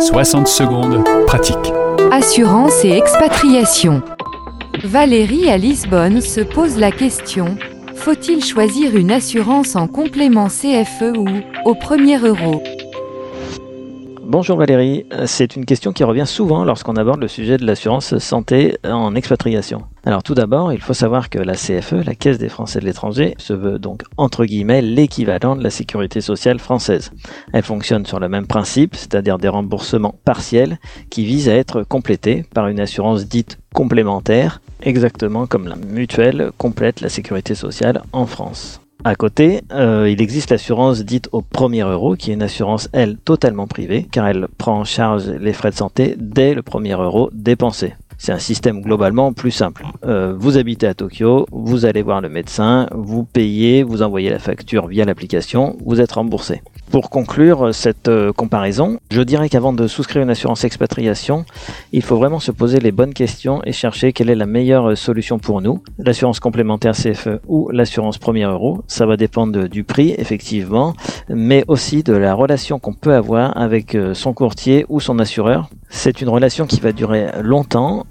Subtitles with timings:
[0.00, 1.56] 60 secondes, pratique.
[2.10, 4.02] Assurance et expatriation.
[4.84, 7.56] Valérie à Lisbonne se pose la question
[8.06, 11.26] faut-il choisir une assurance en complément CFE ou
[11.64, 12.62] au premier euro?
[14.28, 18.76] Bonjour Valérie, c'est une question qui revient souvent lorsqu'on aborde le sujet de l'assurance santé
[18.82, 19.84] en expatriation.
[20.04, 23.36] Alors tout d'abord, il faut savoir que la CFE, la Caisse des Français de l'étranger,
[23.38, 27.12] se veut donc entre guillemets l'équivalent de la sécurité sociale française.
[27.52, 32.44] Elle fonctionne sur le même principe, c'est-à-dire des remboursements partiels qui visent à être complétés
[32.52, 38.80] par une assurance dite complémentaire, exactement comme la mutuelle complète la sécurité sociale en France.
[39.06, 43.18] À côté, euh, il existe l'assurance dite au premier euro, qui est une assurance, elle,
[43.18, 47.30] totalement privée, car elle prend en charge les frais de santé dès le premier euro
[47.32, 47.94] dépensé.
[48.18, 49.86] C'est un système globalement plus simple.
[50.04, 54.40] Euh, vous habitez à Tokyo, vous allez voir le médecin, vous payez, vous envoyez la
[54.40, 56.60] facture via l'application, vous êtes remboursé.
[56.96, 61.44] Pour conclure cette euh, comparaison, je dirais qu'avant de souscrire une assurance expatriation,
[61.92, 64.94] il faut vraiment se poser les bonnes questions et chercher quelle est la meilleure euh,
[64.94, 65.82] solution pour nous.
[65.98, 70.94] L'assurance complémentaire CFE ou l'assurance premier euro, ça va dépendre du prix effectivement,
[71.28, 75.68] mais aussi de la relation qu'on peut avoir avec son courtier ou son assureur.
[75.90, 78.06] C'est une relation qui va durer longtemps,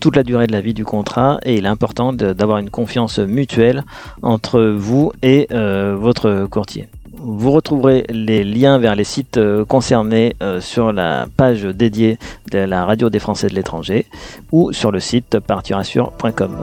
[0.00, 3.20] toute la durée de la vie du contrat, et il est important d'avoir une confiance
[3.20, 3.84] mutuelle
[4.22, 6.88] entre vous et votre courtier.
[7.26, 12.18] Vous retrouverez les liens vers les sites euh, concernés euh, sur la page dédiée
[12.50, 14.06] de la radio des Français de l'étranger
[14.52, 16.62] ou sur le site partirassure.com.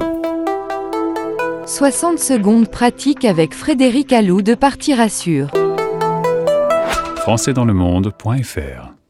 [1.65, 5.49] 60 secondes pratiques avec Frédéric Allou de Partirassure.
[7.17, 9.00] Françaisdanslemonde.fr